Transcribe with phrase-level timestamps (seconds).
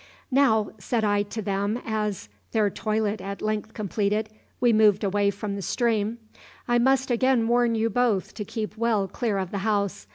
[0.31, 5.55] "Now," said I to them as, their toilet at length completed, we moved away from
[5.55, 6.17] the stream,
[6.67, 10.07] "I must again warn you both to keep well clear of the house.